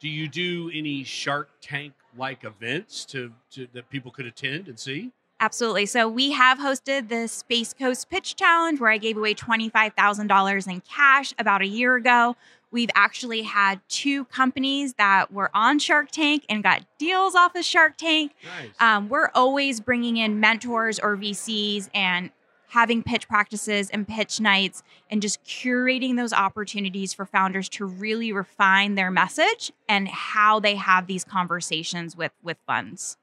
Do 0.00 0.08
you 0.08 0.28
do 0.28 0.70
any 0.72 1.04
Shark 1.04 1.48
Tank 1.60 1.92
like 2.16 2.44
events 2.44 3.04
to, 3.06 3.32
to 3.52 3.66
that 3.72 3.90
people 3.90 4.10
could 4.10 4.26
attend 4.26 4.68
and 4.68 4.78
see? 4.78 5.12
Absolutely. 5.40 5.86
So 5.86 6.08
we 6.08 6.32
have 6.32 6.58
hosted 6.58 7.08
the 7.08 7.28
Space 7.28 7.72
Coast 7.72 8.10
Pitch 8.10 8.34
Challenge 8.34 8.80
where 8.80 8.90
I 8.90 8.98
gave 8.98 9.16
away 9.16 9.34
$25,000 9.34 10.68
in 10.68 10.80
cash 10.80 11.32
about 11.38 11.62
a 11.62 11.66
year 11.66 11.94
ago. 11.94 12.36
We've 12.70 12.90
actually 12.94 13.42
had 13.42 13.80
two 13.88 14.24
companies 14.26 14.94
that 14.94 15.32
were 15.32 15.50
on 15.54 15.78
Shark 15.78 16.10
Tank 16.10 16.44
and 16.48 16.62
got 16.62 16.82
deals 16.98 17.34
off 17.34 17.54
of 17.54 17.64
Shark 17.64 17.96
Tank. 17.96 18.34
Nice. 18.44 18.70
Um, 18.80 19.08
we're 19.08 19.30
always 19.34 19.80
bringing 19.80 20.16
in 20.16 20.40
mentors 20.40 20.98
or 20.98 21.16
VCs 21.16 21.88
and 21.94 22.30
having 22.68 23.02
pitch 23.02 23.28
practices 23.28 23.90
and 23.90 24.06
pitch 24.06 24.40
nights 24.40 24.82
and 25.10 25.22
just 25.22 25.42
curating 25.44 26.16
those 26.16 26.32
opportunities 26.32 27.14
for 27.14 27.24
founders 27.24 27.68
to 27.70 27.84
really 27.84 28.32
refine 28.32 28.94
their 28.94 29.10
message 29.10 29.72
and 29.88 30.08
how 30.08 30.60
they 30.60 30.76
have 30.76 31.06
these 31.06 31.24
conversations 31.24 32.16
with 32.16 32.32
with 32.42 32.58
funds. 32.66 33.16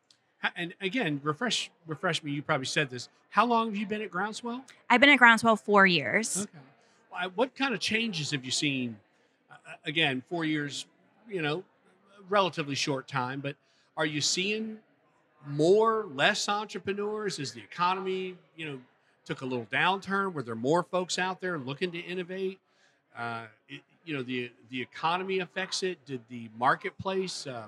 And 0.55 0.73
again, 0.81 1.21
refresh 1.23 1.71
refresh 1.87 2.23
me. 2.23 2.31
You 2.31 2.41
probably 2.41 2.65
said 2.65 2.89
this. 2.89 3.09
How 3.29 3.45
long 3.45 3.67
have 3.67 3.75
you 3.75 3.85
been 3.85 4.01
at 4.01 4.11
Groundswell? 4.11 4.63
I've 4.89 5.01
been 5.01 5.09
at 5.09 5.19
Groundswell 5.19 5.59
four 5.59 5.85
years. 5.85 6.41
Okay. 6.41 7.27
What 7.35 7.55
kind 7.55 7.73
of 7.73 7.79
changes 7.79 8.31
have 8.31 8.43
you 8.43 8.51
seen? 8.51 8.97
Uh, 9.49 9.55
again, 9.85 10.23
four 10.29 10.43
years, 10.43 10.85
you 11.29 11.41
know, 11.41 11.63
relatively 12.29 12.75
short 12.75 13.07
time, 13.07 13.39
but 13.39 13.55
are 13.97 14.05
you 14.05 14.19
seeing 14.19 14.77
more, 15.47 16.07
less 16.13 16.49
entrepreneurs? 16.49 17.39
Is 17.39 17.53
the 17.53 17.61
economy, 17.61 18.35
you 18.57 18.65
know, 18.67 18.79
took 19.25 19.41
a 19.41 19.45
little 19.45 19.67
downturn? 19.71 20.33
Were 20.33 20.43
there 20.43 20.55
more 20.55 20.83
folks 20.83 21.17
out 21.19 21.41
there 21.41 21.57
looking 21.57 21.91
to 21.91 21.99
innovate? 21.99 22.59
Uh, 23.17 23.45
it, 23.67 23.81
you 24.05 24.15
know, 24.15 24.23
the 24.23 24.51
the 24.69 24.81
economy 24.81 25.39
affects 25.39 25.83
it. 25.83 26.03
Did 26.05 26.21
the 26.29 26.49
marketplace, 26.57 27.47
uh, 27.47 27.65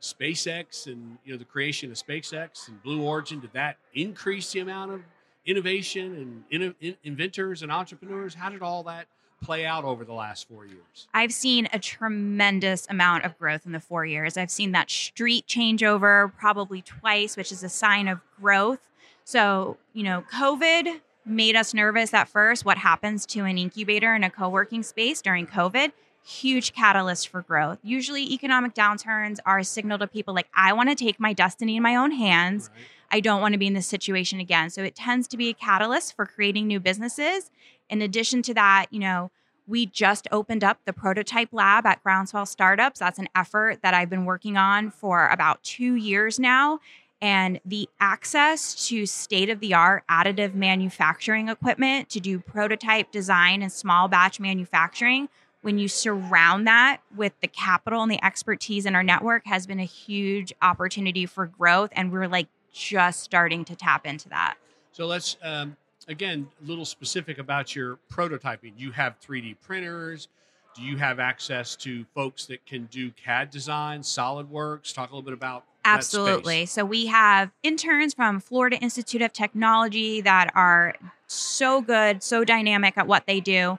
SpaceX, 0.00 0.86
and 0.86 1.18
you 1.24 1.32
know, 1.32 1.38
the 1.38 1.44
creation 1.44 1.90
of 1.90 1.96
SpaceX 1.96 2.68
and 2.68 2.82
Blue 2.82 3.02
Origin, 3.02 3.40
did 3.40 3.52
that 3.54 3.76
increase 3.94 4.52
the 4.52 4.60
amount 4.60 4.92
of 4.92 5.00
innovation 5.46 6.44
and 6.50 6.62
inno- 6.62 6.74
in- 6.80 6.96
inventors 7.04 7.62
and 7.62 7.72
entrepreneurs? 7.72 8.34
How 8.34 8.50
did 8.50 8.62
all 8.62 8.82
that 8.84 9.06
play 9.42 9.64
out 9.64 9.84
over 9.84 10.04
the 10.04 10.12
last 10.12 10.48
four 10.48 10.66
years? 10.66 11.08
I've 11.14 11.32
seen 11.32 11.68
a 11.72 11.78
tremendous 11.78 12.86
amount 12.90 13.24
of 13.24 13.38
growth 13.38 13.64
in 13.66 13.72
the 13.72 13.80
four 13.80 14.04
years. 14.04 14.36
I've 14.36 14.50
seen 14.50 14.72
that 14.72 14.90
street 14.90 15.46
changeover 15.46 16.32
probably 16.36 16.82
twice, 16.82 17.36
which 17.36 17.52
is 17.52 17.62
a 17.62 17.68
sign 17.68 18.08
of 18.08 18.20
growth. 18.40 18.80
So, 19.28 19.76
you 19.92 20.04
know, 20.04 20.24
COVID 20.32 21.02
made 21.26 21.54
us 21.54 21.74
nervous 21.74 22.14
at 22.14 22.30
first. 22.30 22.64
What 22.64 22.78
happens 22.78 23.26
to 23.26 23.40
an 23.40 23.58
incubator 23.58 24.14
in 24.14 24.24
a 24.24 24.30
co 24.30 24.48
working 24.48 24.82
space 24.82 25.20
during 25.20 25.46
COVID? 25.46 25.92
Huge 26.24 26.72
catalyst 26.72 27.28
for 27.28 27.42
growth. 27.42 27.78
Usually, 27.82 28.32
economic 28.32 28.72
downturns 28.72 29.36
are 29.44 29.58
a 29.58 29.64
signal 29.64 29.98
to 29.98 30.06
people 30.06 30.32
like, 30.32 30.48
I 30.54 30.72
want 30.72 30.88
to 30.88 30.94
take 30.94 31.20
my 31.20 31.34
destiny 31.34 31.76
in 31.76 31.82
my 31.82 31.94
own 31.94 32.12
hands. 32.12 32.70
Right. 32.72 33.18
I 33.18 33.20
don't 33.20 33.42
want 33.42 33.52
to 33.52 33.58
be 33.58 33.66
in 33.66 33.74
this 33.74 33.86
situation 33.86 34.40
again. 34.40 34.70
So 34.70 34.82
it 34.82 34.94
tends 34.94 35.28
to 35.28 35.36
be 35.36 35.50
a 35.50 35.54
catalyst 35.54 36.16
for 36.16 36.24
creating 36.24 36.66
new 36.66 36.80
businesses. 36.80 37.50
In 37.90 38.00
addition 38.00 38.40
to 38.44 38.54
that, 38.54 38.86
you 38.90 38.98
know, 38.98 39.30
we 39.66 39.84
just 39.84 40.26
opened 40.32 40.64
up 40.64 40.78
the 40.86 40.94
prototype 40.94 41.50
lab 41.52 41.84
at 41.84 42.02
Groundswell 42.02 42.48
Startups. 42.48 42.98
That's 43.00 43.18
an 43.18 43.28
effort 43.34 43.82
that 43.82 43.92
I've 43.92 44.08
been 44.08 44.24
working 44.24 44.56
on 44.56 44.90
for 44.90 45.28
about 45.28 45.62
two 45.62 45.96
years 45.96 46.38
now. 46.38 46.80
And 47.20 47.60
the 47.64 47.88
access 47.98 48.86
to 48.88 49.04
state 49.06 49.50
of 49.50 49.60
the 49.60 49.74
art 49.74 50.04
additive 50.08 50.54
manufacturing 50.54 51.48
equipment 51.48 52.08
to 52.10 52.20
do 52.20 52.38
prototype 52.38 53.10
design 53.10 53.62
and 53.62 53.72
small 53.72 54.06
batch 54.06 54.38
manufacturing, 54.38 55.28
when 55.62 55.78
you 55.78 55.88
surround 55.88 56.66
that 56.68 57.00
with 57.16 57.32
the 57.40 57.48
capital 57.48 58.02
and 58.02 58.12
the 58.12 58.24
expertise 58.24 58.86
in 58.86 58.94
our 58.94 59.02
network, 59.02 59.46
has 59.46 59.66
been 59.66 59.80
a 59.80 59.84
huge 59.84 60.52
opportunity 60.62 61.26
for 61.26 61.46
growth. 61.46 61.90
And 61.92 62.12
we're 62.12 62.28
like 62.28 62.46
just 62.72 63.22
starting 63.22 63.64
to 63.64 63.74
tap 63.74 64.06
into 64.06 64.28
that. 64.28 64.56
So 64.92 65.06
let's 65.06 65.36
um, 65.42 65.76
again 66.06 66.48
a 66.62 66.68
little 66.68 66.84
specific 66.84 67.38
about 67.38 67.74
your 67.74 67.98
prototyping. 68.12 68.72
You 68.76 68.92
have 68.92 69.20
3D 69.20 69.56
printers. 69.60 70.28
Do 70.74 70.82
you 70.82 70.96
have 70.96 71.18
access 71.18 71.74
to 71.76 72.04
folks 72.14 72.46
that 72.46 72.64
can 72.64 72.84
do 72.86 73.10
CAD 73.10 73.50
design, 73.50 74.02
SolidWorks? 74.02 74.94
Talk 74.94 75.10
a 75.10 75.14
little 75.14 75.24
bit 75.24 75.34
about. 75.34 75.64
Absolutely. 75.84 76.66
So 76.66 76.84
we 76.84 77.06
have 77.06 77.50
interns 77.62 78.14
from 78.14 78.40
Florida 78.40 78.76
Institute 78.78 79.22
of 79.22 79.32
Technology 79.32 80.20
that 80.20 80.50
are 80.54 80.94
so 81.26 81.80
good, 81.80 82.22
so 82.22 82.44
dynamic 82.44 82.96
at 82.96 83.06
what 83.06 83.26
they 83.26 83.40
do. 83.40 83.78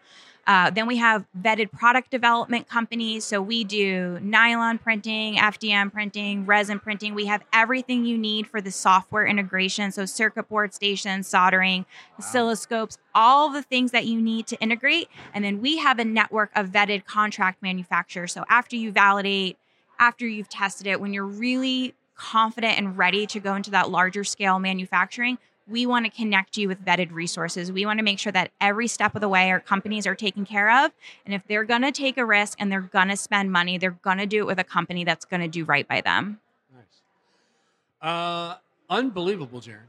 Uh, 0.49 0.71
then 0.71 0.87
we 0.87 0.97
have 0.97 1.25
vetted 1.39 1.71
product 1.71 2.09
development 2.09 2.67
companies. 2.67 3.23
So 3.23 3.39
we 3.39 3.63
do 3.63 4.19
nylon 4.19 4.79
printing, 4.79 5.35
FDM 5.35 5.93
printing, 5.93 6.47
resin 6.47 6.79
printing. 6.79 7.13
We 7.13 7.27
have 7.27 7.43
everything 7.53 8.03
you 8.03 8.17
need 8.17 8.47
for 8.47 8.59
the 8.59 8.71
software 8.71 9.27
integration. 9.27 9.91
So 9.91 10.07
circuit 10.07 10.49
board 10.49 10.73
stations, 10.73 11.27
soldering, 11.27 11.85
oscilloscopes, 12.19 12.97
all 13.13 13.49
the 13.51 13.61
things 13.61 13.91
that 13.91 14.07
you 14.07 14.19
need 14.19 14.47
to 14.47 14.59
integrate. 14.59 15.07
And 15.35 15.45
then 15.45 15.61
we 15.61 15.77
have 15.77 15.99
a 15.99 16.05
network 16.05 16.49
of 16.55 16.69
vetted 16.69 17.05
contract 17.05 17.61
manufacturers. 17.61 18.33
So 18.33 18.43
after 18.49 18.75
you 18.75 18.91
validate, 18.91 19.55
after 19.99 20.25
you've 20.25 20.49
tested 20.49 20.87
it, 20.87 20.99
when 20.99 21.13
you're 21.13 21.25
really 21.25 21.93
confident 22.15 22.77
and 22.77 22.97
ready 22.97 23.27
to 23.27 23.39
go 23.39 23.55
into 23.55 23.71
that 23.71 23.89
larger 23.89 24.23
scale 24.23 24.59
manufacturing, 24.59 25.37
we 25.67 25.85
want 25.85 26.05
to 26.05 26.11
connect 26.11 26.57
you 26.57 26.67
with 26.67 26.83
vetted 26.83 27.11
resources. 27.11 27.71
We 27.71 27.85
want 27.85 27.99
to 27.99 28.03
make 28.03 28.17
sure 28.17 28.31
that 28.31 28.51
every 28.59 28.87
step 28.87 29.13
of 29.15 29.21
the 29.21 29.29
way 29.29 29.51
our 29.51 29.59
companies 29.59 30.07
are 30.07 30.15
taken 30.15 30.45
care 30.45 30.85
of. 30.85 30.91
And 31.25 31.33
if 31.33 31.43
they're 31.47 31.63
going 31.63 31.83
to 31.83 31.91
take 31.91 32.17
a 32.17 32.25
risk 32.25 32.57
and 32.59 32.71
they're 32.71 32.81
going 32.81 33.09
to 33.09 33.17
spend 33.17 33.51
money, 33.51 33.77
they're 33.77 33.91
going 33.91 34.17
to 34.17 34.25
do 34.25 34.39
it 34.39 34.47
with 34.47 34.59
a 34.59 34.63
company 34.63 35.03
that's 35.03 35.25
going 35.25 35.41
to 35.41 35.47
do 35.47 35.63
right 35.65 35.87
by 35.87 36.01
them. 36.01 36.39
Nice. 36.73 38.09
Uh, 38.09 38.55
unbelievable, 38.89 39.61
Jarin. 39.61 39.81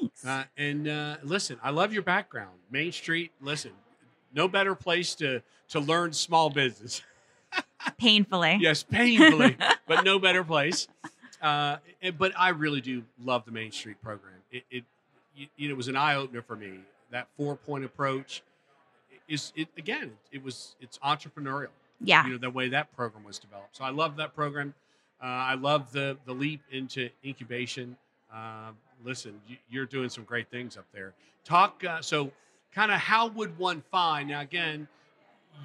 Thanks. 0.00 0.24
Uh, 0.24 0.44
and 0.56 0.88
uh, 0.88 1.16
listen, 1.22 1.58
I 1.62 1.70
love 1.70 1.92
your 1.92 2.02
background. 2.02 2.58
Main 2.70 2.92
Street. 2.92 3.30
Listen, 3.40 3.72
no 4.34 4.48
better 4.48 4.74
place 4.74 5.14
to 5.16 5.42
to 5.68 5.80
learn 5.80 6.12
small 6.12 6.50
business. 6.50 7.02
Painfully. 7.98 8.58
Yes, 8.60 8.82
painfully, 8.82 9.56
but 9.86 10.04
no 10.04 10.18
better 10.18 10.44
place. 10.44 10.88
Uh, 11.40 11.76
but 12.18 12.32
I 12.36 12.50
really 12.50 12.80
do 12.80 13.02
love 13.24 13.44
the 13.44 13.52
Main 13.52 13.72
Street 13.72 14.00
program. 14.02 14.34
It, 14.52 14.64
it 14.70 14.84
you, 15.34 15.46
you 15.56 15.68
know, 15.68 15.74
it 15.74 15.76
was 15.76 15.88
an 15.88 15.96
eye 15.96 16.16
opener 16.16 16.42
for 16.42 16.56
me. 16.56 16.80
That 17.10 17.28
four 17.36 17.56
point 17.56 17.84
approach 17.84 18.42
is 19.28 19.52
it 19.56 19.68
again. 19.78 20.12
It 20.32 20.42
was 20.42 20.76
it's 20.80 20.98
entrepreneurial. 20.98 21.68
Yeah. 22.00 22.24
You 22.26 22.32
know 22.32 22.38
the 22.38 22.50
way 22.50 22.68
that 22.68 22.94
program 22.94 23.24
was 23.24 23.38
developed. 23.38 23.76
So 23.76 23.84
I 23.84 23.90
love 23.90 24.16
that 24.16 24.34
program. 24.34 24.74
Uh, 25.22 25.26
I 25.26 25.54
love 25.54 25.92
the 25.92 26.18
the 26.26 26.32
leap 26.32 26.60
into 26.70 27.08
incubation. 27.24 27.96
Uh, 28.32 28.70
listen, 29.04 29.40
you, 29.48 29.56
you're 29.68 29.86
doing 29.86 30.08
some 30.08 30.24
great 30.24 30.50
things 30.50 30.76
up 30.76 30.86
there. 30.92 31.14
Talk 31.44 31.82
uh, 31.84 32.02
so 32.02 32.30
kind 32.74 32.92
of 32.92 32.98
how 32.98 33.28
would 33.28 33.58
one 33.58 33.82
find 33.90 34.28
now 34.28 34.40
again? 34.40 34.88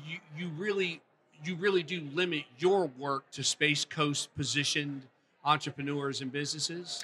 You 0.07 0.19
you 0.37 0.49
really 0.57 1.01
you 1.47 1.55
really 1.55 1.83
do 1.83 2.01
limit 2.13 2.43
your 2.57 2.87
work 2.97 3.29
to 3.31 3.43
Space 3.43 3.85
Coast 3.85 4.29
positioned 4.35 5.03
entrepreneurs 5.43 6.21
and 6.21 6.31
businesses? 6.31 7.03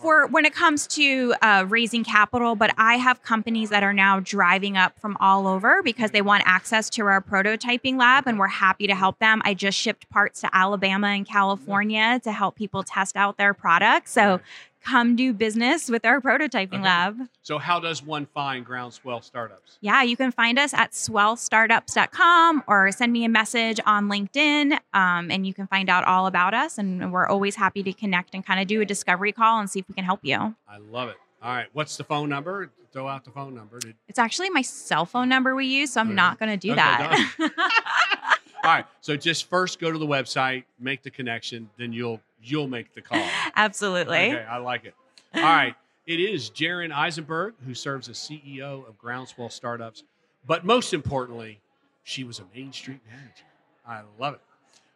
for 0.00 0.26
when 0.26 0.44
it 0.44 0.54
comes 0.54 0.86
to 0.86 1.34
uh, 1.42 1.64
raising 1.68 2.04
capital, 2.04 2.56
but 2.56 2.72
I 2.78 2.96
have 2.96 3.22
companies 3.22 3.70
that 3.70 3.82
are 3.82 3.92
now 3.92 4.20
driving 4.20 4.76
up 4.76 4.98
from 4.98 5.16
all 5.20 5.46
over 5.46 5.82
because 5.82 6.10
they 6.10 6.22
want 6.22 6.42
access 6.46 6.88
to 6.90 7.02
our 7.02 7.20
prototyping 7.20 7.98
lab, 7.98 8.26
and 8.26 8.38
we're 8.38 8.48
happy 8.48 8.86
to 8.86 8.94
help 8.94 9.18
them. 9.18 9.42
I 9.44 9.54
just 9.54 9.76
shipped 9.76 10.08
parts 10.08 10.40
to 10.40 10.54
Alabama 10.54 11.08
and 11.08 11.26
California 11.26 12.18
to 12.24 12.32
help 12.32 12.56
people 12.56 12.82
test 12.82 13.16
out 13.16 13.36
their 13.36 13.54
products. 13.54 14.12
So. 14.12 14.40
Come 14.84 15.16
do 15.16 15.32
business 15.32 15.88
with 15.88 16.04
our 16.04 16.20
prototyping 16.20 16.74
Okay. 16.74 16.82
lab. 16.82 17.18
So, 17.42 17.58
how 17.58 17.80
does 17.80 18.02
one 18.02 18.26
find 18.26 18.64
Groundswell 18.66 19.22
Startups? 19.22 19.78
Yeah, 19.80 20.02
you 20.02 20.16
can 20.16 20.32
find 20.32 20.58
us 20.58 20.72
at 20.74 20.92
swellstartups.com 20.92 22.64
or 22.66 22.92
send 22.92 23.12
me 23.12 23.24
a 23.24 23.28
message 23.28 23.80
on 23.86 24.08
LinkedIn, 24.08 24.78
um, 24.94 25.30
and 25.30 25.46
you 25.46 25.54
can 25.54 25.66
find 25.66 25.88
out 25.88 26.04
all 26.04 26.26
about 26.26 26.54
us. 26.54 26.78
And 26.78 27.12
we're 27.12 27.26
always 27.28 27.56
happy 27.56 27.82
to 27.82 27.92
connect 27.92 28.34
and 28.34 28.44
kind 28.44 28.60
of 28.60 28.66
do 28.66 28.80
a 28.80 28.84
discovery 28.84 29.32
call 29.32 29.58
and 29.60 29.68
see 29.68 29.80
if 29.80 29.88
we 29.88 29.94
can 29.94 30.04
help 30.04 30.20
you. 30.22 30.54
I 30.68 30.78
love 30.78 31.08
it. 31.08 31.16
All 31.42 31.52
right. 31.54 31.68
What's 31.72 31.96
the 31.96 32.04
phone 32.04 32.28
number? 32.28 32.70
Throw 32.92 33.06
out 33.06 33.24
the 33.24 33.30
phone 33.30 33.54
number. 33.54 33.78
Did- 33.78 33.94
It's 34.08 34.18
actually 34.18 34.50
my 34.50 34.62
cell 34.62 35.06
phone 35.06 35.28
number 35.28 35.54
we 35.54 35.66
use, 35.66 35.92
so 35.92 36.00
I'm 36.00 36.08
Okay. 36.08 36.14
not 36.16 36.38
going 36.38 36.50
to 36.50 36.56
do 36.56 36.72
Okay, 36.72 36.76
that. 36.76 37.32
All 38.64 38.70
right. 38.70 38.84
So 39.00 39.16
just 39.16 39.48
first 39.48 39.78
go 39.80 39.90
to 39.92 39.98
the 39.98 40.06
website, 40.06 40.64
make 40.78 41.02
the 41.02 41.10
connection, 41.10 41.70
then 41.78 41.92
you'll 41.92 42.20
you'll 42.42 42.68
make 42.68 42.94
the 42.94 43.00
call. 43.02 43.22
Absolutely. 43.56 44.32
Okay, 44.32 44.44
I 44.44 44.58
like 44.58 44.84
it. 44.84 44.94
All 45.34 45.42
right. 45.42 45.74
It 46.06 46.18
is 46.20 46.50
Jarin 46.50 46.92
Eisenberg 46.92 47.54
who 47.64 47.74
serves 47.74 48.08
as 48.08 48.16
CEO 48.16 48.86
of 48.88 48.98
Groundswell 48.98 49.50
Startups, 49.50 50.02
but 50.46 50.64
most 50.64 50.92
importantly, 50.92 51.60
she 52.02 52.24
was 52.24 52.40
a 52.40 52.44
Main 52.54 52.72
Street 52.72 53.00
manager. 53.08 53.44
I 53.86 54.02
love 54.18 54.34
it. 54.34 54.40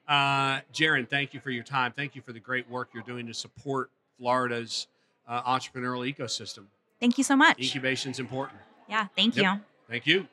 Uh, 0.09 0.61
Jarin, 0.73 1.09
thank 1.09 1.33
you 1.35 1.41
for 1.41 1.51
your 1.51 1.63
time. 1.65 1.93
Thank 1.95 2.15
you 2.17 2.23
for 2.23 2.33
the 2.33 2.41
great 2.41 2.69
work 2.69 2.89
you're 2.93 3.03
doing 3.05 3.27
to 3.27 3.35
support 3.35 3.91
Florida's 4.19 4.87
uh, 5.29 5.43
entrepreneurial 5.43 6.13
ecosystem. 6.13 6.65
Thank 7.01 7.17
you 7.19 7.25
so 7.25 7.37
much. 7.37 7.59
Incubation 7.61 8.11
is 8.11 8.19
important. 8.19 8.59
Yeah, 8.89 9.07
thank 9.17 9.37
Yep. 9.37 9.45
you. 9.45 9.61
Thank 9.89 10.07
you. 10.07 10.27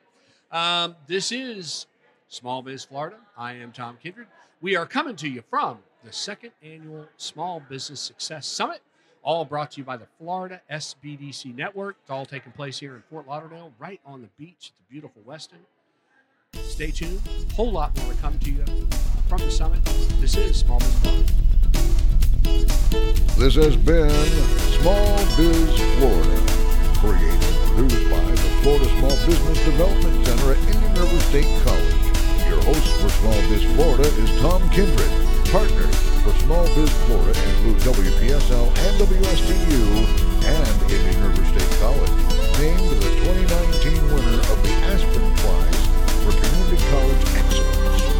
Um, 0.50 0.96
this 1.06 1.32
is 1.32 1.86
Small 2.28 2.62
Biz 2.62 2.84
Florida. 2.84 3.16
I 3.36 3.54
am 3.54 3.72
Tom 3.72 3.98
Kindred. 4.02 4.26
We 4.60 4.76
are 4.76 4.86
coming 4.86 5.16
to 5.16 5.28
you 5.28 5.42
from 5.48 5.78
the 6.04 6.12
second 6.12 6.50
annual 6.62 7.06
Small 7.16 7.60
Business 7.60 8.00
Success 8.00 8.46
Summit, 8.46 8.82
all 9.22 9.44
brought 9.44 9.72
to 9.72 9.78
you 9.78 9.84
by 9.84 9.96
the 9.96 10.06
Florida 10.18 10.60
SBDC 10.70 11.54
Network. 11.54 11.96
It's 12.02 12.10
all 12.10 12.26
taking 12.26 12.50
place 12.52 12.78
here 12.78 12.96
in 12.96 13.02
Fort 13.08 13.28
Lauderdale, 13.28 13.72
right 13.78 14.00
on 14.04 14.20
the 14.20 14.28
beach 14.36 14.72
at 14.72 14.78
the 14.78 14.90
beautiful 14.90 15.22
Westin. 15.26 15.60
Stay 16.54 16.90
tuned. 16.90 17.20
A 17.50 17.54
Whole 17.54 17.70
lot 17.70 17.96
more 17.98 18.12
to 18.12 18.18
come 18.20 18.38
to 18.40 18.50
you 18.50 18.64
from 19.28 19.38
the 19.38 19.50
summit. 19.50 19.84
This 20.20 20.36
is 20.36 20.58
Small 20.58 20.80
Biz 20.80 20.94
Florida. 20.96 21.32
This 23.38 23.54
has 23.54 23.76
been 23.76 24.10
Small 24.80 25.16
Biz 25.36 25.80
Florida, 25.98 26.42
created 26.98 27.32
and 27.32 27.88
produced 27.88 28.10
by 28.10 28.20
the 28.24 28.36
Florida 28.62 28.84
Small 28.98 29.16
Business 29.26 29.64
Development 29.64 30.26
Center 30.26 30.52
at 30.52 30.58
Indian 30.58 30.94
River 30.94 31.20
State 31.20 31.62
College. 31.64 31.94
Your 32.48 32.60
host 32.64 33.00
for 33.00 33.08
Small 33.08 33.40
Biz 33.48 33.64
Florida 33.76 34.08
is 34.08 34.40
Tom 34.40 34.68
Kindred. 34.70 35.10
Partners 35.52 35.94
for 36.24 36.32
Small 36.40 36.64
Biz 36.74 36.88
Florida 37.04 37.38
include 37.50 37.76
WPSL 37.84 38.68
and 38.68 38.96
WSTU 38.96 39.84
and 40.48 40.90
Indian 40.90 41.28
River 41.28 41.44
State 41.44 41.78
College, 41.78 42.08
named 42.58 42.88
the 42.88 43.10
2019 43.20 44.02
winner 44.14 44.40
of 44.48 44.62
the 44.62 44.72
Aspen 44.88 45.30
Prize 45.44 45.86
for 46.24 46.32
Community 46.40 46.82
College 46.88 47.36
Excellence. 47.36 48.11